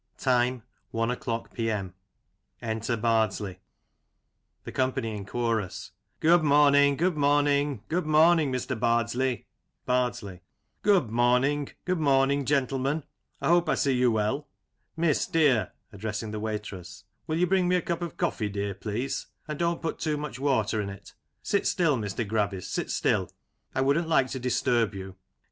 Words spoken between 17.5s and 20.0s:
me a cup of coffee, dear, please? And don't put